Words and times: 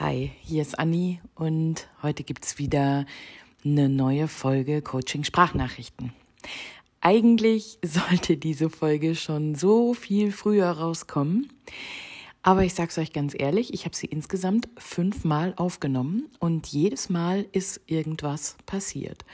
Hi, 0.00 0.30
hier 0.42 0.62
ist 0.62 0.78
Anni 0.78 1.20
und 1.34 1.88
heute 2.04 2.22
gibt 2.22 2.44
es 2.44 2.56
wieder 2.56 3.04
eine 3.64 3.88
neue 3.88 4.28
Folge 4.28 4.80
Coaching 4.80 5.24
Sprachnachrichten. 5.24 6.12
Eigentlich 7.00 7.80
sollte 7.84 8.36
diese 8.36 8.70
Folge 8.70 9.16
schon 9.16 9.56
so 9.56 9.94
viel 9.94 10.30
früher 10.30 10.70
rauskommen, 10.70 11.52
aber 12.44 12.62
ich 12.62 12.74
sag's 12.74 12.96
euch 12.96 13.12
ganz 13.12 13.34
ehrlich, 13.36 13.74
ich 13.74 13.86
habe 13.86 13.96
sie 13.96 14.06
insgesamt 14.06 14.68
fünfmal 14.78 15.52
aufgenommen 15.56 16.26
und 16.38 16.68
jedes 16.68 17.08
Mal 17.08 17.46
ist 17.50 17.80
irgendwas 17.86 18.56
passiert. 18.66 19.24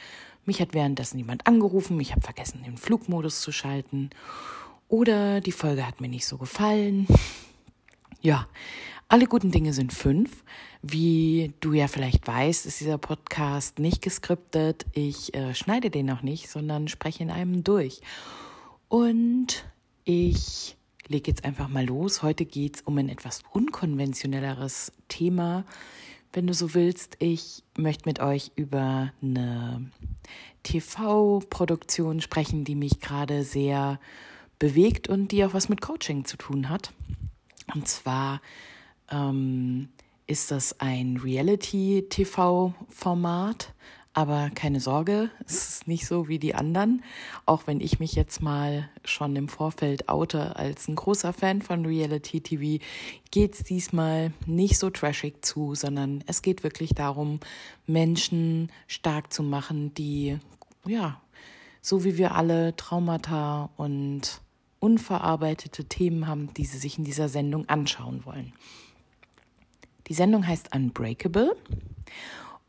Mich 0.46 0.62
hat 0.62 0.73
währenddessen 0.73 1.19
jemand 1.19 1.46
angerufen, 1.46 2.01
ich 2.01 2.12
habe 2.12 2.23
vergessen, 2.23 2.62
den 2.65 2.79
Flugmodus 2.79 3.43
zu 3.43 3.53
schalten 3.53 4.09
oder 4.89 5.43
die 5.43 5.53
Folge 5.53 5.87
hat 5.87 6.01
mir 6.01 6.09
nicht 6.09 6.25
so 6.25 6.39
gefallen. 6.39 7.07
Ja, 8.23 8.49
alle 9.08 9.26
guten 9.26 9.50
Dinge 9.50 9.72
sind 9.72 9.93
fünf. 9.93 10.43
Wie 10.82 11.53
du 11.61 11.72
ja 11.72 11.89
vielleicht 11.89 12.26
weißt, 12.26 12.67
ist 12.67 12.81
dieser 12.81 12.99
Podcast 12.99 13.79
nicht 13.79 14.03
geskriptet. 14.03 14.86
Ich 14.93 15.35
äh, 15.35 15.54
schneide 15.54 15.90
den 15.90 16.07
noch 16.07 16.22
nicht, 16.22 16.49
sondern 16.49 16.89
spreche 16.89 17.22
in 17.22 17.31
einem 17.31 17.64
durch. 17.64 18.00
Und 18.89 19.64
ich 20.04 20.76
lege 21.09 21.31
jetzt 21.31 21.45
einfach 21.45 21.68
mal 21.68 21.85
los. 21.85 22.22
Heute 22.22 22.45
geht 22.45 22.76
es 22.76 22.82
um 22.82 22.98
ein 22.98 23.09
etwas 23.09 23.43
unkonventionelleres 23.53 24.93
Thema. 25.09 25.64
Wenn 26.32 26.46
du 26.46 26.54
so 26.54 26.75
willst, 26.75 27.17
ich 27.21 27.62
möchte 27.76 28.09
mit 28.09 28.21
euch 28.21 28.53
über 28.57 29.12
eine 29.23 29.90
TV-Produktion 30.64 32.20
sprechen, 32.20 32.64
die 32.64 32.75
mich 32.75 33.00
gerade 33.00 33.45
sehr 33.45 34.00
bewegt 34.59 35.09
und 35.09 35.28
die 35.31 35.45
auch 35.45 35.55
was 35.55 35.69
mit 35.69 35.81
Coaching 35.81 36.25
zu 36.25 36.36
tun 36.36 36.69
hat. 36.69 36.92
Und 37.75 37.86
zwar 37.86 38.41
ähm, 39.11 39.89
ist 40.27 40.51
das 40.51 40.81
ein 40.81 41.19
Reality-TV-Format. 41.19 43.75
Aber 44.17 44.49
keine 44.55 44.79
Sorge, 44.79 45.29
es 45.45 45.69
ist 45.69 45.89
nicht 45.89 46.07
so 46.07 46.29
wie 46.29 46.39
die 46.39 46.55
anderen. 46.55 47.03
Auch 47.47 47.67
wenn 47.67 47.81
ich 47.81 47.99
mich 47.99 48.15
jetzt 48.15 48.41
mal 48.41 48.89
schon 49.05 49.35
im 49.35 49.49
Vorfeld 49.49 50.09
oute 50.09 50.55
als 50.55 50.87
ein 50.87 50.95
großer 50.95 51.33
Fan 51.33 51.63
von 51.63 51.85
Reality 51.85 52.41
TV, 52.41 52.81
geht 53.33 53.55
es 53.55 53.65
diesmal 53.65 54.33
nicht 54.47 54.79
so 54.79 54.91
trashig 54.91 55.45
zu, 55.45 55.75
sondern 55.75 56.23
es 56.29 56.43
geht 56.43 56.63
wirklich 56.63 56.95
darum, 56.95 57.41
Menschen 57.89 58.71
stark 58.87 59.33
zu 59.33 59.43
machen, 59.43 59.93
die, 59.95 60.39
ja, 60.87 61.21
so 61.81 62.05
wie 62.05 62.17
wir 62.17 62.37
alle 62.37 62.77
Traumata 62.77 63.71
und 63.77 64.41
unverarbeitete 64.79 65.87
Themen 65.87 66.29
haben, 66.29 66.55
die 66.55 66.67
sie 66.67 66.79
sich 66.79 66.99
in 66.99 67.05
dieser 67.05 67.29
Sendung 67.29 67.69
anschauen 67.69 68.25
wollen. 68.25 68.53
Die 70.09 70.15
Sendung 70.15 70.47
heißt 70.47 70.75
Unbreakable 70.75 71.57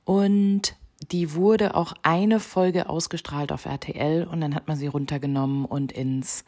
und 0.05 0.75
die 1.11 1.33
wurde 1.33 1.75
auch 1.75 1.93
eine 2.03 2.39
Folge 2.39 2.89
ausgestrahlt 2.89 3.51
auf 3.51 3.65
RTL 3.65 4.25
und 4.25 4.41
dann 4.41 4.55
hat 4.55 4.67
man 4.67 4.77
sie 4.77 4.87
runtergenommen 4.87 5.65
und 5.65 5.91
ins 5.91 6.45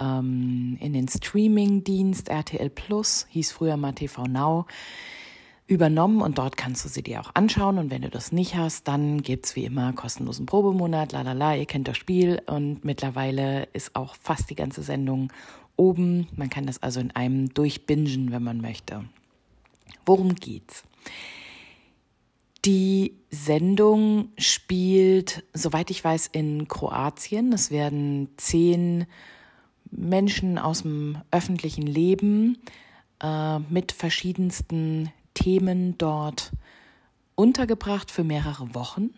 ähm, 0.00 0.78
in 0.80 0.92
den 0.92 1.08
Streaming-Dienst 1.08 2.28
RTL 2.28 2.70
Plus, 2.70 3.26
hieß 3.30 3.52
früher 3.52 3.76
mal 3.76 3.92
TV 3.92 4.24
Now, 4.24 4.66
übernommen 5.66 6.22
und 6.22 6.38
dort 6.38 6.56
kannst 6.56 6.84
du 6.84 6.88
sie 6.88 7.02
dir 7.02 7.20
auch 7.20 7.30
anschauen 7.34 7.78
und 7.78 7.90
wenn 7.90 8.02
du 8.02 8.10
das 8.10 8.32
nicht 8.32 8.56
hast, 8.56 8.88
dann 8.88 9.22
gibt's 9.22 9.56
wie 9.56 9.64
immer 9.64 9.92
kostenlosen 9.92 10.46
Probemonat, 10.46 11.12
lalala, 11.12 11.56
ihr 11.56 11.66
kennt 11.66 11.88
das 11.88 11.96
Spiel 11.96 12.42
und 12.46 12.84
mittlerweile 12.84 13.64
ist 13.72 13.96
auch 13.96 14.14
fast 14.16 14.50
die 14.50 14.54
ganze 14.54 14.82
Sendung 14.82 15.32
oben. 15.76 16.28
Man 16.36 16.50
kann 16.50 16.66
das 16.66 16.82
also 16.82 17.00
in 17.00 17.10
einem 17.12 17.54
durchbingen, 17.54 18.32
wenn 18.32 18.42
man 18.42 18.60
möchte. 18.60 19.04
Worum 20.06 20.34
geht's? 20.34 20.84
Die 22.64 23.14
Sendung 23.30 24.28
spielt, 24.38 25.42
soweit 25.52 25.90
ich 25.90 26.04
weiß, 26.04 26.28
in 26.28 26.68
Kroatien. 26.68 27.52
Es 27.52 27.70
werden 27.70 28.28
zehn 28.36 29.06
Menschen 29.90 30.58
aus 30.58 30.82
dem 30.82 31.18
öffentlichen 31.30 31.86
Leben 31.86 32.58
äh, 33.20 33.58
mit 33.58 33.92
verschiedensten 33.92 35.10
Themen 35.34 35.98
dort 35.98 36.52
untergebracht 37.34 38.10
für 38.10 38.24
mehrere 38.24 38.74
Wochen. 38.74 39.10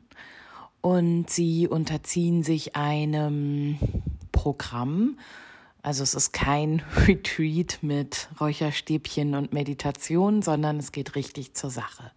Und 0.80 1.30
sie 1.30 1.66
unterziehen 1.66 2.42
sich 2.42 2.76
einem 2.76 3.78
Programm, 4.32 5.18
also 5.84 6.02
es 6.02 6.14
ist 6.14 6.32
kein 6.32 6.82
Retreat 7.06 7.78
mit 7.82 8.28
Räucherstäbchen 8.40 9.34
und 9.34 9.52
Meditation, 9.52 10.40
sondern 10.40 10.78
es 10.78 10.92
geht 10.92 11.14
richtig 11.14 11.52
zur 11.52 11.68
Sache. 11.68 12.10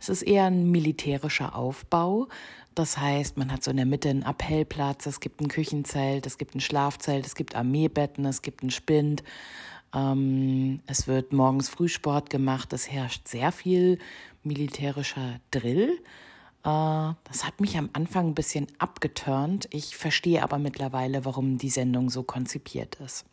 Es 0.00 0.08
ist 0.08 0.22
eher 0.22 0.44
ein 0.44 0.70
militärischer 0.70 1.54
Aufbau. 1.54 2.28
Das 2.74 2.96
heißt, 2.96 3.36
man 3.36 3.52
hat 3.52 3.62
so 3.62 3.70
in 3.70 3.76
der 3.76 3.86
Mitte 3.86 4.08
einen 4.08 4.22
Appellplatz, 4.22 5.04
es 5.04 5.20
gibt 5.20 5.42
ein 5.42 5.48
Küchenzelt, 5.48 6.26
es 6.26 6.38
gibt 6.38 6.54
ein 6.54 6.60
Schlafzelt, 6.60 7.26
es 7.26 7.34
gibt 7.34 7.54
Armeebetten, 7.54 8.24
es 8.24 8.40
gibt 8.40 8.62
einen 8.62 8.70
Spind. 8.70 9.22
Ähm, 9.94 10.80
es 10.86 11.06
wird 11.06 11.34
morgens 11.34 11.68
Frühsport 11.68 12.30
gemacht, 12.30 12.72
es 12.72 12.90
herrscht 12.90 13.28
sehr 13.28 13.52
viel 13.52 13.98
militärischer 14.42 15.40
Drill. 15.50 15.98
Äh, 16.64 17.12
das 17.24 17.44
hat 17.44 17.60
mich 17.60 17.76
am 17.76 17.90
Anfang 17.92 18.28
ein 18.28 18.34
bisschen 18.34 18.66
abgeturnt. 18.78 19.68
Ich 19.70 19.96
verstehe 19.96 20.42
aber 20.42 20.58
mittlerweile, 20.58 21.24
warum 21.24 21.58
die 21.58 21.70
Sendung 21.70 22.10
so 22.10 22.22
konzipiert 22.22 22.96
ist. 22.96 23.26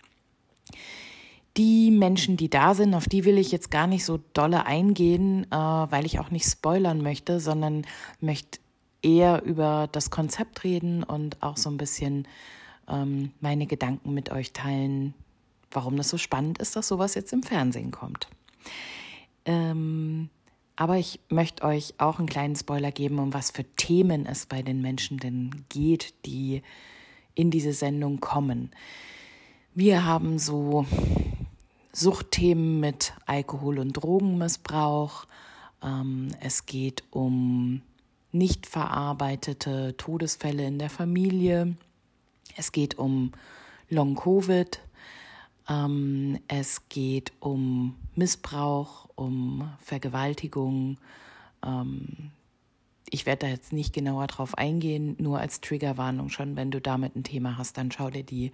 Die 1.58 1.92
Menschen, 1.92 2.38
die 2.38 2.50
da 2.50 2.74
sind, 2.76 2.94
auf 2.94 3.06
die 3.06 3.26
will 3.26 3.38
ich 3.38 3.52
jetzt 3.52 3.72
gar 3.72 3.88
nicht 3.88 4.06
so 4.06 4.20
dolle 4.34 4.66
eingehen, 4.66 5.46
äh, 5.52 5.56
weil 5.56 6.06
ich 6.06 6.20
auch 6.20 6.32
nicht 6.32 6.46
spoilern 6.46 7.02
möchte, 7.02 7.40
sondern 7.40 7.86
möchte 8.20 8.60
eher 9.02 9.44
über 9.44 9.90
das 9.92 10.12
Konzept 10.12 10.64
reden 10.64 11.04
und 11.04 11.42
auch 11.42 11.58
so 11.58 11.70
ein 11.70 11.78
bisschen 11.78 12.28
ähm, 12.88 13.32
meine 13.40 13.66
Gedanken 13.66 14.14
mit 14.14 14.32
euch 14.32 14.54
teilen, 14.54 15.14
warum 15.72 15.98
das 15.98 16.10
so 16.10 16.18
spannend 16.18 16.60
ist, 16.60 16.76
dass 16.76 16.88
sowas 16.88 17.16
jetzt 17.16 17.34
im 17.34 17.44
Fernsehen 17.44 17.92
kommt. 17.92 18.28
Ähm, 19.46 20.30
aber 20.82 20.98
ich 20.98 21.20
möchte 21.30 21.62
euch 21.62 21.94
auch 22.00 22.18
einen 22.18 22.28
kleinen 22.28 22.56
Spoiler 22.56 22.92
geben, 22.92 23.20
um 23.20 23.36
was 23.36 23.52
für 23.52 23.64
Themen 23.76 24.26
es 24.26 24.48
bei 24.48 24.64
den 24.64 24.82
Menschen 24.82 25.20
denn 25.20 25.64
geht, 25.70 26.16
die 26.26 26.64
in 27.36 27.52
diese 27.52 27.72
Sendung 27.72 28.20
kommen. 28.20 28.72
Wir 29.76 30.06
haben 30.06 30.40
so 30.40 30.88
Suchtthemen 31.94 32.80
mit 32.80 33.14
Alkohol- 33.28 33.78
und 33.78 33.94
Drogenmissbrauch. 33.94 35.28
Ähm, 35.84 36.30
es 36.40 36.66
geht 36.66 37.04
um 37.12 37.84
nicht 38.32 38.66
verarbeitete 38.66 39.96
Todesfälle 39.98 40.66
in 40.66 40.80
der 40.80 40.90
Familie. 40.90 41.76
Es 42.58 42.72
geht 42.72 42.98
um 42.98 43.34
Long-Covid. 43.92 44.82
Ähm, 45.72 46.40
es 46.48 46.90
geht 46.90 47.32
um 47.40 47.96
Missbrauch, 48.16 49.08
um 49.16 49.72
Vergewaltigung. 49.80 50.98
Ähm, 51.66 52.32
ich 53.10 53.26
werde 53.26 53.46
da 53.46 53.52
jetzt 53.52 53.74
nicht 53.74 53.94
genauer 53.94 54.28
drauf 54.28 54.58
eingehen, 54.58 55.16
nur 55.20 55.40
als 55.40 55.62
Triggerwarnung 55.62 56.30
schon, 56.30 56.56
wenn 56.56 56.72
du 56.72 56.82
damit 56.82 57.16
ein 57.16 57.24
Thema 57.24 57.58
hast, 57.58 57.78
dann 57.78 57.92
schau 57.92 58.10
dir 58.10 58.24
die 58.24 58.52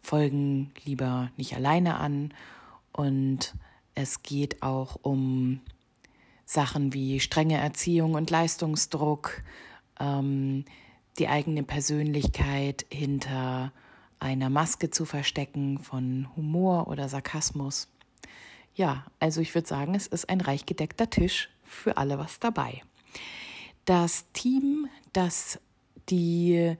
Folgen 0.00 0.72
lieber 0.84 1.30
nicht 1.36 1.54
alleine 1.54 1.98
an. 1.98 2.32
Und 2.92 3.54
es 3.94 4.22
geht 4.22 4.62
auch 4.62 4.98
um 5.02 5.60
Sachen 6.44 6.92
wie 6.92 7.20
strenge 7.20 7.58
Erziehung 7.58 8.14
und 8.14 8.30
Leistungsdruck, 8.30 9.42
ähm, 10.00 10.64
die 11.18 11.28
eigene 11.28 11.62
Persönlichkeit 11.62 12.86
hinter 12.90 13.72
einer 14.22 14.50
Maske 14.50 14.90
zu 14.90 15.04
verstecken 15.04 15.78
von 15.78 16.28
Humor 16.36 16.88
oder 16.88 17.08
Sarkasmus. 17.08 17.88
Ja, 18.74 19.04
also 19.18 19.40
ich 19.40 19.54
würde 19.54 19.68
sagen, 19.68 19.94
es 19.94 20.06
ist 20.06 20.28
ein 20.28 20.40
reich 20.40 20.64
gedeckter 20.64 21.10
Tisch 21.10 21.50
für 21.64 21.96
alle 21.96 22.18
was 22.18 22.38
dabei. 22.38 22.82
Das 23.84 24.24
Team, 24.32 24.88
das 25.12 25.60
die 26.08 26.76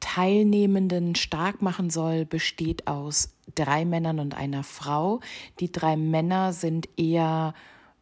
Teilnehmenden 0.00 1.14
stark 1.14 1.62
machen 1.62 1.90
soll, 1.90 2.24
besteht 2.24 2.86
aus 2.86 3.34
drei 3.54 3.84
Männern 3.84 4.20
und 4.20 4.34
einer 4.34 4.62
Frau. 4.62 5.20
Die 5.60 5.72
drei 5.72 5.96
Männer 5.96 6.52
sind 6.52 6.88
eher, 6.98 7.54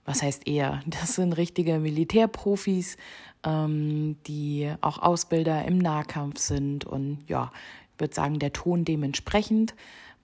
was 0.04 0.22
heißt 0.22 0.46
eher, 0.46 0.82
das 0.86 1.14
sind 1.14 1.32
richtige 1.32 1.78
Militärprofis, 1.78 2.96
ähm, 3.44 4.16
die 4.26 4.72
auch 4.80 4.98
Ausbilder 4.98 5.64
im 5.64 5.78
Nahkampf 5.78 6.38
sind 6.38 6.84
und 6.84 7.18
ja, 7.28 7.50
würde 7.98 8.14
sagen, 8.14 8.38
der 8.38 8.52
Ton 8.52 8.84
dementsprechend. 8.84 9.74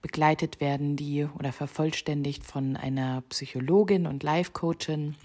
Begleitet 0.01 0.61
werden 0.61 0.95
die 0.95 1.27
oder 1.37 1.51
vervollständigt 1.51 2.45
von 2.45 2.77
einer 2.77 3.21
Psychologin 3.29 4.07
und 4.07 4.23
Life-Coachin. 4.23 5.15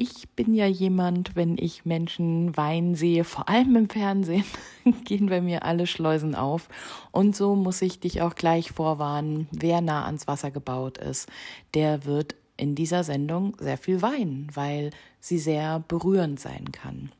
ich 0.00 0.28
bin 0.30 0.54
ja 0.54 0.66
jemand, 0.66 1.34
wenn 1.34 1.58
ich 1.58 1.84
Menschen 1.84 2.56
weinen 2.56 2.94
sehe, 2.94 3.24
vor 3.24 3.48
allem 3.48 3.74
im 3.74 3.90
Fernsehen, 3.90 4.44
gehen 5.04 5.26
bei 5.26 5.40
mir 5.40 5.64
alle 5.64 5.88
Schleusen 5.88 6.36
auf. 6.36 6.68
Und 7.10 7.34
so 7.34 7.56
muss 7.56 7.82
ich 7.82 7.98
dich 7.98 8.22
auch 8.22 8.36
gleich 8.36 8.70
vorwarnen, 8.70 9.48
wer 9.50 9.80
nah 9.80 10.06
ans 10.06 10.28
Wasser 10.28 10.52
gebaut 10.52 10.98
ist, 10.98 11.28
der 11.74 12.04
wird 12.04 12.36
in 12.56 12.76
dieser 12.76 13.02
Sendung 13.02 13.56
sehr 13.58 13.76
viel 13.76 14.00
weinen, 14.00 14.48
weil 14.54 14.90
sie 15.18 15.38
sehr 15.38 15.80
berührend 15.80 16.38
sein 16.38 16.70
kann. 16.70 17.10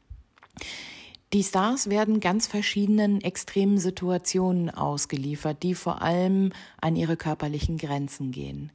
Die 1.33 1.43
Stars 1.43 1.91
werden 1.91 2.21
ganz 2.21 2.47
verschiedenen 2.47 3.21
extremen 3.21 3.79
Situationen 3.79 4.71
ausgeliefert, 4.71 5.65
die 5.65 5.75
vor 5.75 6.01
allem 6.01 6.53
an 6.81 6.95
ihre 6.95 7.17
körperlichen 7.17 7.77
Grenzen 7.77 8.31
gehen. 8.31 8.71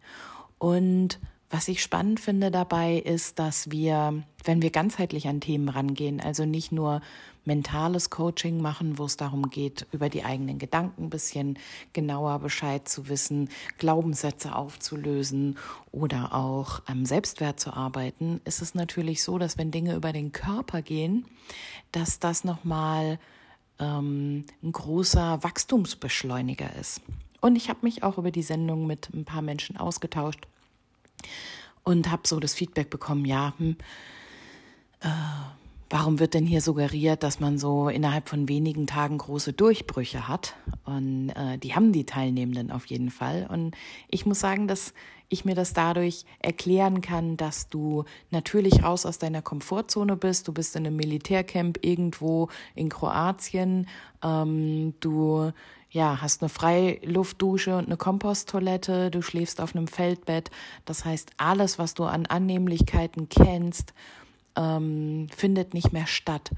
Und 0.60 1.20
was 1.54 1.68
ich 1.68 1.84
spannend 1.84 2.20
finde 2.20 2.50
dabei 2.50 2.96
ist, 2.96 3.38
dass 3.38 3.70
wir, 3.70 4.24
wenn 4.44 4.64
wir 4.64 4.72
ganzheitlich 4.72 5.28
an 5.28 5.40
Themen 5.40 5.70
rangehen, 5.70 6.20
also 6.20 6.46
nicht 6.46 6.72
nur 6.72 7.00
mentales 7.46 8.10
Coaching 8.10 8.60
machen, 8.60 8.98
wo 8.98 9.06
es 9.06 9.18
darum 9.18 9.52
geht, 9.52 9.86
über 9.92 10.10
die 10.10 10.24
eigenen 10.24 10.58
Gedanken 10.58 11.04
ein 11.04 11.10
bisschen 11.12 11.60
genauer 11.94 12.40
Bescheid 12.40 12.88
zu 12.88 13.08
wissen, 13.08 13.50
Glaubenssätze 13.78 14.56
aufzulösen 14.56 15.60
oder 15.92 16.34
auch 16.34 16.82
am 16.88 17.06
Selbstwert 17.06 17.60
zu 17.60 17.72
arbeiten, 17.72 18.42
ist 18.46 18.64
es 18.64 18.74
natürlich 18.74 19.22
so, 19.22 19.38
dass 19.38 19.56
wenn 19.56 19.70
Dinge 19.70 19.94
über 19.94 20.12
den 20.12 20.32
Körper 20.32 20.82
gehen, 20.82 21.26
dass 21.92 22.18
das 22.18 22.44
nochmal 22.44 23.20
ähm, 23.78 24.46
ein 24.64 24.72
großer 24.72 25.44
Wachstumsbeschleuniger 25.44 26.76
ist. 26.78 27.02
Und 27.42 27.58
ich 27.58 27.70
habe 27.70 27.82
mich 27.84 28.02
auch 28.02 28.18
über 28.18 28.32
die 28.32 28.42
Sendung 28.42 28.88
mit 28.88 29.14
ein 29.14 29.26
paar 29.26 29.44
Menschen 29.44 29.78
ausgetauscht 29.78 30.48
und 31.84 32.12
habe 32.12 32.28
so 32.28 32.40
das 32.40 32.54
Feedback 32.54 32.90
bekommen, 32.90 33.26
ja, 33.26 33.54
hm, 33.58 33.78
äh, 35.02 35.08
warum 35.90 36.20
wird 36.20 36.34
denn 36.34 36.46
hier 36.46 36.62
suggeriert, 36.62 37.22
dass 37.22 37.40
man 37.40 37.60
so 37.60 37.88
innerhalb 37.88 38.28
von 38.28 38.50
wenigen 38.50 38.88
Tagen 38.88 39.20
große 39.20 39.54
Durchbrüche 39.54 40.28
hat? 40.28 40.56
Und 40.86 41.30
äh, 41.30 41.58
die 41.60 41.76
haben 41.76 41.92
die 41.92 42.06
Teilnehmenden 42.06 42.72
auf 42.72 42.88
jeden 42.88 43.12
Fall. 43.12 43.48
Und 43.48 43.76
ich 44.10 44.26
muss 44.26 44.40
sagen, 44.40 44.68
dass 44.68 44.94
ich 45.30 45.46
mir 45.46 45.56
das 45.56 45.74
dadurch 45.74 46.26
erklären 46.40 47.02
kann, 47.02 47.38
dass 47.38 47.70
du 47.70 48.06
natürlich 48.32 48.84
raus 48.84 49.06
aus 49.06 49.20
deiner 49.20 49.42
Komfortzone 49.42 50.16
bist. 50.16 50.48
Du 50.48 50.54
bist 50.54 50.76
in 50.76 50.88
einem 50.88 50.96
Militärcamp 50.96 51.80
irgendwo 51.82 52.50
in 52.76 52.90
Kroatien. 52.90 53.88
Ähm, 54.24 54.94
du 55.00 55.52
ja, 55.94 56.22
hast 56.22 56.42
eine 56.42 56.50
Freiluftdusche 56.50 57.78
und 57.78 57.86
eine 57.86 57.98
Komposttoilette, 57.98 59.12
du 59.12 59.22
schläfst 59.22 59.62
auf 59.62 59.76
einem 59.76 59.88
Feldbett. 59.88 60.50
Das 60.86 61.06
heißt, 61.06 61.32
alles, 61.38 61.78
was 61.78 61.94
du 61.94 62.04
an 62.04 62.26
Annehmlichkeiten 62.26 63.30
kennst, 63.30 63.94
ähm, 64.56 65.28
findet 65.36 65.76
nicht 65.76 65.94
mehr 65.94 66.08
statt. 66.08 66.50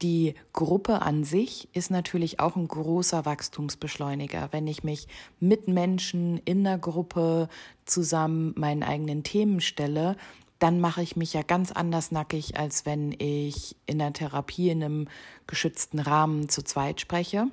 Die 0.00 0.34
Gruppe 0.54 1.02
an 1.02 1.24
sich 1.24 1.68
ist 1.74 1.90
natürlich 1.90 2.40
auch 2.40 2.56
ein 2.56 2.68
großer 2.68 3.26
Wachstumsbeschleuniger. 3.26 4.48
Wenn 4.50 4.66
ich 4.66 4.82
mich 4.82 5.08
mit 5.40 5.68
Menschen 5.68 6.38
in 6.46 6.64
der 6.64 6.78
Gruppe 6.78 7.50
zusammen 7.84 8.54
meinen 8.56 8.82
eigenen 8.82 9.24
Themen 9.24 9.60
stelle, 9.60 10.16
dann 10.58 10.80
mache 10.80 11.02
ich 11.02 11.16
mich 11.16 11.34
ja 11.34 11.42
ganz 11.42 11.70
anders 11.70 12.12
nackig, 12.12 12.58
als 12.58 12.86
wenn 12.86 13.12
ich 13.18 13.76
in 13.84 13.98
der 13.98 14.14
Therapie 14.14 14.70
in 14.70 14.82
einem 14.82 15.08
geschützten 15.46 15.98
Rahmen 15.98 16.48
zu 16.48 16.62
zweit 16.62 17.02
spreche. 17.02 17.48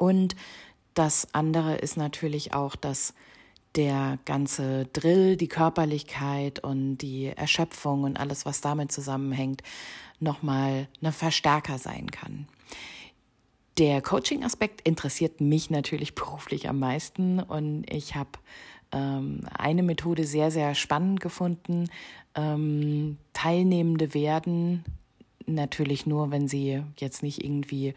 Und 0.00 0.34
das 0.94 1.28
andere 1.34 1.76
ist 1.76 1.98
natürlich 1.98 2.54
auch, 2.54 2.74
dass 2.74 3.12
der 3.76 4.18
ganze 4.24 4.86
Drill, 4.86 5.36
die 5.36 5.46
Körperlichkeit 5.46 6.64
und 6.64 6.96
die 6.98 7.26
Erschöpfung 7.26 8.04
und 8.04 8.18
alles, 8.18 8.46
was 8.46 8.62
damit 8.62 8.90
zusammenhängt, 8.90 9.62
nochmal 10.18 10.88
ein 11.02 11.12
Verstärker 11.12 11.76
sein 11.76 12.10
kann. 12.10 12.48
Der 13.76 14.00
Coaching-Aspekt 14.00 14.80
interessiert 14.88 15.42
mich 15.42 15.68
natürlich 15.68 16.14
beruflich 16.14 16.66
am 16.70 16.78
meisten 16.78 17.38
und 17.38 17.84
ich 17.92 18.14
habe 18.14 18.30
ähm, 18.92 19.42
eine 19.52 19.82
Methode 19.82 20.24
sehr, 20.24 20.50
sehr 20.50 20.74
spannend 20.74 21.20
gefunden. 21.20 21.90
Ähm, 22.34 23.18
Teilnehmende 23.34 24.14
werden 24.14 24.82
natürlich 25.44 26.06
nur, 26.06 26.30
wenn 26.30 26.48
sie 26.48 26.82
jetzt 26.96 27.22
nicht 27.22 27.44
irgendwie 27.44 27.92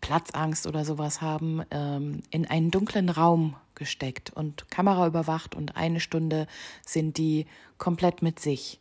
Platzangst 0.00 0.66
oder 0.66 0.84
sowas 0.84 1.20
haben, 1.20 1.62
ähm, 1.70 2.22
in 2.30 2.46
einen 2.46 2.70
dunklen 2.70 3.08
Raum 3.08 3.56
gesteckt 3.74 4.30
und 4.30 4.70
Kamera 4.70 5.06
überwacht 5.06 5.54
und 5.54 5.76
eine 5.76 6.00
Stunde 6.00 6.46
sind 6.84 7.16
die 7.16 7.46
komplett 7.78 8.22
mit 8.22 8.40
sich, 8.40 8.80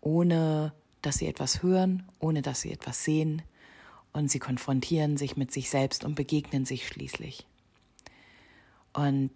ohne 0.00 0.72
dass 1.02 1.18
sie 1.18 1.26
etwas 1.26 1.62
hören, 1.62 2.08
ohne 2.18 2.42
dass 2.42 2.60
sie 2.60 2.72
etwas 2.72 3.04
sehen 3.04 3.42
und 4.12 4.30
sie 4.30 4.38
konfrontieren 4.38 5.16
sich 5.16 5.36
mit 5.36 5.52
sich 5.52 5.70
selbst 5.70 6.04
und 6.04 6.14
begegnen 6.14 6.64
sich 6.64 6.86
schließlich. 6.86 7.46
Und 8.92 9.30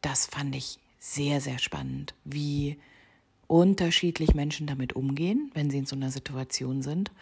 das 0.00 0.26
fand 0.26 0.56
ich 0.56 0.78
sehr, 0.98 1.40
sehr 1.40 1.58
spannend, 1.58 2.14
wie 2.24 2.78
unterschiedlich 3.46 4.34
Menschen 4.34 4.66
damit 4.66 4.94
umgehen, 4.94 5.50
wenn 5.54 5.70
sie 5.70 5.78
in 5.78 5.86
so 5.86 5.96
einer 5.96 6.10
Situation 6.10 6.82
sind 6.82 7.12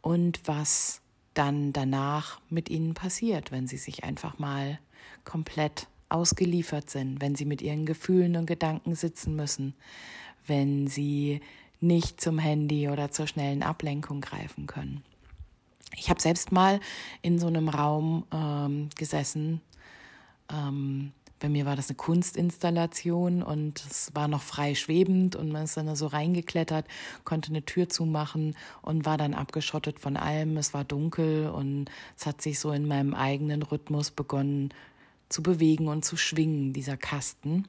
und 0.00 0.40
was 0.46 1.02
dann 1.36 1.72
danach 1.72 2.40
mit 2.48 2.70
ihnen 2.70 2.94
passiert, 2.94 3.52
wenn 3.52 3.66
sie 3.66 3.76
sich 3.76 4.04
einfach 4.04 4.38
mal 4.38 4.78
komplett 5.24 5.86
ausgeliefert 6.08 6.88
sind, 6.88 7.20
wenn 7.20 7.34
sie 7.34 7.44
mit 7.44 7.62
ihren 7.62 7.84
Gefühlen 7.84 8.36
und 8.36 8.46
Gedanken 8.46 8.94
sitzen 8.94 9.36
müssen, 9.36 9.74
wenn 10.46 10.86
sie 10.86 11.40
nicht 11.80 12.20
zum 12.20 12.38
Handy 12.38 12.88
oder 12.88 13.10
zur 13.10 13.26
schnellen 13.26 13.62
Ablenkung 13.62 14.20
greifen 14.20 14.66
können. 14.66 15.02
Ich 15.96 16.10
habe 16.10 16.20
selbst 16.20 16.52
mal 16.52 16.80
in 17.22 17.38
so 17.38 17.46
einem 17.46 17.68
Raum 17.68 18.24
ähm, 18.32 18.88
gesessen, 18.96 19.60
ähm, 20.52 21.12
bei 21.38 21.48
mir 21.48 21.66
war 21.66 21.76
das 21.76 21.88
eine 21.88 21.96
Kunstinstallation 21.96 23.42
und 23.42 23.84
es 23.90 24.14
war 24.14 24.26
noch 24.26 24.42
frei 24.42 24.74
schwebend 24.74 25.36
und 25.36 25.50
man 25.52 25.64
ist 25.64 25.76
dann 25.76 25.94
so 25.94 26.06
reingeklettert, 26.06 26.86
konnte 27.24 27.50
eine 27.50 27.64
Tür 27.64 27.88
zumachen 27.88 28.56
und 28.82 29.04
war 29.04 29.18
dann 29.18 29.34
abgeschottet 29.34 30.00
von 30.00 30.16
allem. 30.16 30.56
Es 30.56 30.72
war 30.72 30.84
dunkel 30.84 31.50
und 31.50 31.90
es 32.16 32.24
hat 32.26 32.40
sich 32.40 32.58
so 32.58 32.72
in 32.72 32.88
meinem 32.88 33.12
eigenen 33.14 33.62
Rhythmus 33.62 34.10
begonnen 34.10 34.72
zu 35.28 35.42
bewegen 35.42 35.88
und 35.88 36.04
zu 36.04 36.16
schwingen, 36.16 36.72
dieser 36.72 36.96
Kasten. 36.96 37.66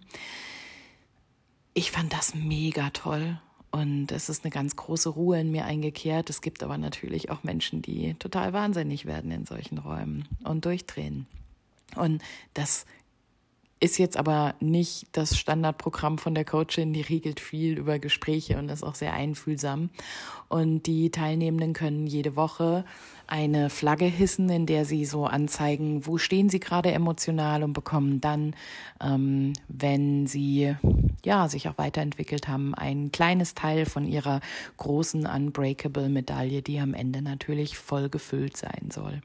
Ich 1.74 1.92
fand 1.92 2.14
das 2.14 2.36
mega 2.36 2.90
toll 2.92 3.40
und 3.72 4.12
es 4.12 4.30
ist 4.30 4.46
eine 4.46 4.52
ganz 4.52 4.76
große 4.78 5.10
Ruhe 5.10 5.42
in 5.42 5.52
mir 5.52 5.66
eingekehrt. 5.66 6.30
Es 6.30 6.42
gibt 6.42 6.64
aber 6.64 6.78
natürlich 6.78 7.30
auch 7.30 7.44
Menschen, 7.44 7.82
die 7.82 8.14
total 8.14 8.54
wahnsinnig 8.54 9.06
werden 9.06 9.32
in 9.32 9.46
solchen 9.46 9.78
Räumen 9.78 10.28
und 10.44 10.64
durchdrehen. 10.64 11.28
Und 11.96 12.22
das 12.54 12.86
ist 13.80 14.00
jetzt 14.00 14.18
aber 14.18 14.56
nicht 14.60 15.08
das 15.12 15.38
Standardprogramm 15.38 16.18
von 16.18 16.34
der 16.34 16.46
Coachin, 16.46 16.94
die 16.94 17.02
regelt 17.02 17.40
viel 17.40 17.78
über 17.78 18.00
Gespräche 18.00 18.58
und 18.58 18.70
ist 18.70 18.84
auch 18.84 18.96
sehr 18.96 19.14
einfühlsam. 19.14 19.90
Und 20.50 20.84
die 20.88 21.12
Teilnehmenden 21.12 21.74
können 21.74 22.08
jede 22.08 22.36
Woche 22.36 22.86
eine 23.28 23.70
Flagge 23.70 24.06
hissen, 24.06 24.50
in 24.50 24.66
der 24.66 24.86
sie 24.86 25.06
so 25.06 25.26
anzeigen, 25.26 26.08
wo 26.08 26.18
stehen 26.18 26.50
sie 26.50 26.60
gerade 26.60 26.92
emotional 26.92 27.62
und 27.64 27.74
bekommen 27.74 28.22
dann, 28.22 28.56
ähm, 29.02 29.54
wenn 29.68 30.26
sie 30.26 30.76
ja 31.24 31.48
sich 31.50 31.68
auch 31.68 31.78
weiterentwickelt 31.78 32.48
haben, 32.48 32.74
ein 32.74 33.12
kleines 33.12 33.54
Teil 33.54 33.86
von 33.86 34.08
ihrer 34.08 34.40
großen 34.78 35.28
Unbreakable 35.28 36.10
Medaille, 36.10 36.62
die 36.62 36.80
am 36.80 36.94
Ende 36.94 37.22
natürlich 37.22 37.78
voll 37.78 38.10
gefüllt 38.10 38.58
sein 38.58 38.90
soll. 38.92 39.22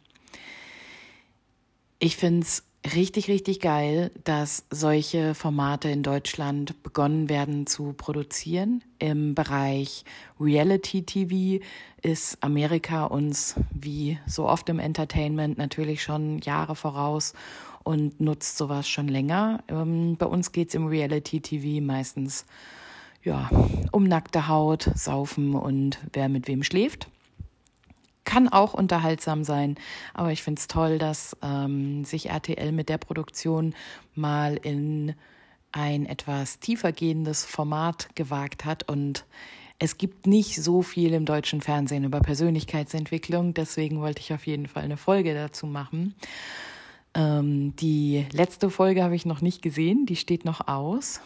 Ich 2.01 2.17
finde 2.17 2.41
es 2.41 2.65
richtig, 2.85 3.29
richtig 3.29 3.61
geil, 3.61 4.11
dass 4.25 4.65
solche 4.71 5.35
Formate 5.35 5.89
in 5.89 6.03
Deutschland 6.03 6.83
begonnen 6.83 7.29
werden 7.29 7.67
zu 7.67 7.93
produzieren. 7.93 8.83
Im 8.99 9.35
Bereich 9.35 10.05
Reality 10.41 11.03
TV 11.03 11.65
ist 12.03 12.39
Amerika 12.43 13.05
uns 13.05 13.55
wie 13.73 14.19
so 14.27 14.49
oft 14.49 14.69
im 14.69 14.79
Entertainment 14.79 15.59
natürlich 15.59 16.03
schon 16.03 16.39
Jahre 16.41 16.75
voraus 16.75 17.35
und 17.85 18.21
nutzt 18.21 18.59
sowas 18.59 18.89
schon 18.89 19.09
länger. 19.09 19.63
Ähm, 19.69 20.17
bei 20.17 20.27
uns 20.27 20.53
geht's 20.53 20.75
im 20.75 20.87
Reality 20.87 21.41
TV 21.41 21.85
meistens 21.85 22.47
ja, 23.25 23.49
um 23.93 24.05
nackte 24.05 24.49
Haut, 24.49 24.91
Saufen 24.95 25.55
und 25.55 25.99
wer 26.13 26.29
mit 26.29 26.49
wem 26.49 26.65
schläft. 26.65 27.09
Kann 28.25 28.49
auch 28.49 28.75
unterhaltsam 28.75 29.45
sein, 29.45 29.77
aber 30.15 30.33
ich 30.33 30.43
finde 30.43 30.61
es 30.61 30.69
toll, 30.69 30.99
dass 30.99 31.37
ähm, 31.43 32.05
sich 32.05 32.31
RTL 32.31 32.73
mit 32.73 32.89
der 32.89 32.99
Produktion 32.99 33.75
mal 34.15 34.57
in 34.63 35.15
ein 35.73 36.07
etwas 36.07 36.61
tiefer 36.61 36.93
gehendes 36.93 37.45
Format 37.45 38.15
gewagt 38.15 38.65
hat 38.65 38.89
und 38.89 39.25
es 39.79 39.99
gibt 39.99 40.29
nicht 40.29 40.63
so 40.63 40.83
viel 40.83 41.13
im 41.13 41.25
deutschen 41.25 41.61
Fernsehen 41.61 42.05
über 42.05 42.21
Persönlichkeitsentwicklung, 42.21 43.53
deswegen 43.53 44.01
wollte 44.01 44.21
ich 44.21 44.33
auf 44.33 44.47
jeden 44.47 44.69
Fall 44.69 44.85
eine 44.85 44.97
Folge 44.97 45.35
dazu 45.35 45.67
machen. 45.67 46.15
Ähm, 47.15 47.75
die 47.77 48.25
letzte 48.33 48.71
Folge 48.71 49.03
habe 49.03 49.17
ich 49.17 49.27
noch 49.27 49.41
nicht 49.41 49.61
gesehen, 49.61 50.07
die 50.07 50.15
steht 50.15 50.45
noch 50.45 50.69
aus. 50.69 51.21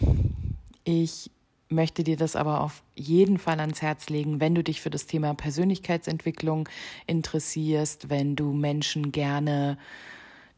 Ich 0.85 1.31
möchte 1.69 2.05
dir 2.05 2.17
das 2.17 2.37
aber 2.37 2.61
auf 2.61 2.83
jeden 2.95 3.39
Fall 3.39 3.61
ans 3.61 3.83
Herz 3.83 4.09
legen, 4.09 4.41
wenn 4.41 4.55
du 4.55 4.63
dich 4.63 4.81
für 4.81 4.91
das 4.91 5.07
Thema 5.07 5.35
Persönlichkeitsentwicklung 5.35 6.69
interessierst, 7.07 8.09
wenn 8.09 8.37
du 8.37 8.53
Menschen 8.53 9.13
gerne 9.13 9.79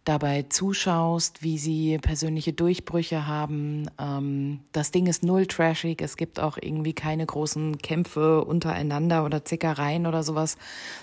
dabei 0.04 0.46
zuschaust, 0.48 1.42
wie 1.42 1.58
sie 1.58 1.98
persönliche 1.98 2.54
Durchbrüche 2.54 3.26
haben. 3.26 3.90
Ähm, 4.00 4.60
das 4.72 4.90
Ding 4.90 5.06
ist 5.06 5.22
null 5.22 5.46
trashig. 5.46 6.00
Es 6.00 6.16
gibt 6.16 6.40
auch 6.40 6.56
irgendwie 6.60 6.94
keine 6.94 7.26
großen 7.26 7.78
Kämpfe 7.78 8.44
untereinander 8.44 9.24
oder 9.24 9.44
Zickereien 9.44 10.06
oder 10.06 10.22
sowas, 10.22 10.56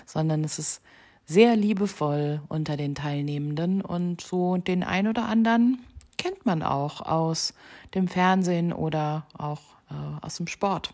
sondern 0.06 0.42
es 0.42 0.58
ist 0.58 0.82
sehr 1.24 1.54
liebevoll 1.54 2.40
unter 2.48 2.76
den 2.76 2.94
Teilnehmenden 2.94 3.80
und 3.80 4.20
so 4.20 4.56
den 4.56 4.82
ein 4.82 5.06
oder 5.06 5.28
anderen 5.28 5.78
kennt 6.26 6.44
man 6.44 6.62
auch 6.62 7.02
aus 7.02 7.54
dem 7.94 8.08
Fernsehen 8.08 8.72
oder 8.72 9.26
auch 9.38 9.60
äh, 9.90 10.24
aus 10.24 10.38
dem 10.38 10.48
Sport. 10.48 10.92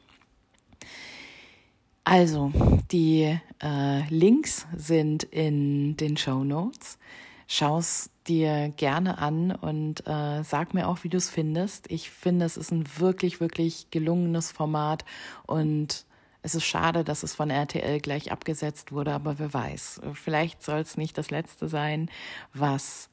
Also, 2.05 2.53
die 2.91 3.39
äh, 3.63 4.09
Links 4.09 4.67
sind 4.77 5.23
in 5.23 5.97
den 5.97 6.19
Show 6.19 6.45
Notes. 6.45 6.99
Schau 7.47 7.79
es 7.79 8.11
dir 8.27 8.73
gerne 8.77 9.19
an 9.19 9.53
und 9.53 10.07
äh, 10.07 10.43
sag 10.43 10.75
mir 10.75 10.87
auch, 10.87 11.03
wie 11.03 11.09
du 11.09 11.17
es 11.17 11.31
findest. 11.31 11.91
Ich 11.91 12.11
finde, 12.11 12.45
es 12.45 12.59
ist 12.59 12.71
ein 12.71 12.85
wirklich, 12.99 13.41
wirklich 13.41 13.91
gelungenes 13.91 14.53
Format 14.53 15.05
und 15.47 16.05
es 16.43 16.55
ist 16.55 16.65
schade, 16.65 17.05
dass 17.05 17.23
es 17.23 17.35
von 17.35 17.49
RTL 17.49 18.01
gleich 18.01 18.33
abgesetzt 18.33 18.93
wurde, 18.93 19.13
aber 19.15 19.39
wer 19.39 19.55
weiß. 19.55 20.03
Vielleicht 20.13 20.63
soll 20.63 20.81
es 20.81 20.97
nicht 20.99 21.17
das 21.17 21.31
letzte 21.31 21.69
sein, 21.69 22.11
was 22.53 23.09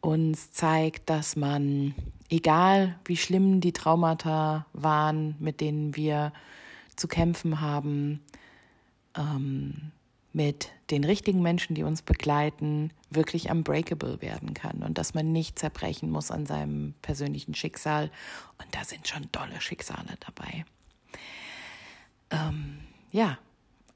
uns 0.00 0.52
zeigt, 0.52 1.10
dass 1.10 1.36
man, 1.36 1.94
egal 2.28 2.98
wie 3.04 3.16
schlimm 3.16 3.60
die 3.60 3.72
Traumata 3.72 4.66
waren, 4.72 5.36
mit 5.38 5.60
denen 5.60 5.96
wir 5.96 6.32
zu 6.96 7.08
kämpfen 7.08 7.60
haben, 7.60 8.20
ähm, 9.16 9.92
mit 10.32 10.70
den 10.90 11.04
richtigen 11.04 11.42
Menschen, 11.42 11.74
die 11.74 11.82
uns 11.82 12.02
begleiten, 12.02 12.92
wirklich 13.10 13.50
unbreakable 13.50 14.22
werden 14.22 14.54
kann 14.54 14.82
und 14.82 14.96
dass 14.96 15.14
man 15.14 15.32
nicht 15.32 15.58
zerbrechen 15.58 16.10
muss 16.10 16.30
an 16.30 16.46
seinem 16.46 16.94
persönlichen 17.02 17.54
Schicksal. 17.54 18.10
Und 18.58 18.74
da 18.74 18.84
sind 18.84 19.08
schon 19.08 19.30
tolle 19.32 19.60
Schicksale 19.60 20.16
dabei. 20.20 20.64
Ähm, 22.30 22.78
ja, 23.10 23.38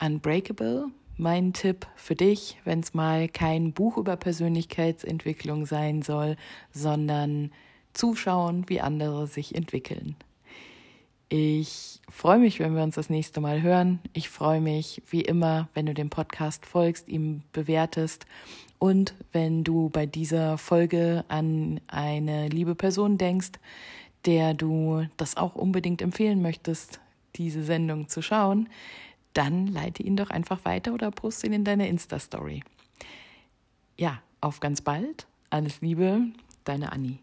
unbreakable. 0.00 0.88
Mein 1.16 1.52
Tipp 1.52 1.86
für 1.94 2.16
dich, 2.16 2.58
wenn 2.64 2.80
es 2.80 2.92
mal 2.92 3.28
kein 3.28 3.72
Buch 3.72 3.98
über 3.98 4.16
Persönlichkeitsentwicklung 4.16 5.64
sein 5.64 6.02
soll, 6.02 6.36
sondern 6.72 7.52
zuschauen, 7.92 8.68
wie 8.68 8.80
andere 8.80 9.28
sich 9.28 9.54
entwickeln. 9.54 10.16
Ich 11.28 12.00
freue 12.08 12.38
mich, 12.38 12.58
wenn 12.58 12.74
wir 12.74 12.82
uns 12.82 12.96
das 12.96 13.10
nächste 13.10 13.40
Mal 13.40 13.62
hören. 13.62 14.00
Ich 14.12 14.28
freue 14.28 14.60
mich, 14.60 15.02
wie 15.08 15.20
immer, 15.20 15.68
wenn 15.72 15.86
du 15.86 15.94
dem 15.94 16.10
Podcast 16.10 16.66
folgst, 16.66 17.08
ihm 17.08 17.42
bewertest 17.52 18.26
und 18.80 19.14
wenn 19.30 19.62
du 19.62 19.90
bei 19.90 20.06
dieser 20.06 20.58
Folge 20.58 21.24
an 21.28 21.80
eine 21.86 22.48
liebe 22.48 22.74
Person 22.74 23.18
denkst, 23.18 23.52
der 24.26 24.52
du 24.52 25.06
das 25.16 25.36
auch 25.36 25.54
unbedingt 25.54 26.02
empfehlen 26.02 26.42
möchtest, 26.42 27.00
diese 27.36 27.62
Sendung 27.62 28.08
zu 28.08 28.20
schauen, 28.20 28.68
dann 29.34 29.66
leite 29.66 30.02
ihn 30.02 30.16
doch 30.16 30.30
einfach 30.30 30.64
weiter 30.64 30.94
oder 30.94 31.10
poste 31.10 31.46
ihn 31.46 31.52
in 31.52 31.64
deine 31.64 31.88
Insta-Story. 31.88 32.62
Ja, 33.96 34.22
auf 34.40 34.60
ganz 34.60 34.80
bald. 34.80 35.26
Alles 35.50 35.80
Liebe, 35.80 36.22
deine 36.64 36.92
Annie. 36.92 37.18